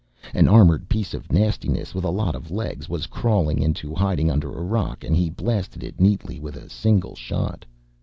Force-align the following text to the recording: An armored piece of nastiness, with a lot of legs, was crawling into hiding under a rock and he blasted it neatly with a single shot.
An 0.33 0.47
armored 0.47 0.89
piece 0.89 1.13
of 1.13 1.31
nastiness, 1.31 1.93
with 1.93 2.03
a 2.03 2.09
lot 2.09 2.33
of 2.33 2.49
legs, 2.49 2.89
was 2.89 3.05
crawling 3.05 3.61
into 3.61 3.93
hiding 3.93 4.31
under 4.31 4.49
a 4.51 4.63
rock 4.63 5.03
and 5.03 5.15
he 5.15 5.29
blasted 5.29 5.83
it 5.83 6.01
neatly 6.01 6.39
with 6.39 6.55
a 6.55 6.71
single 6.71 7.13
shot. 7.15 7.65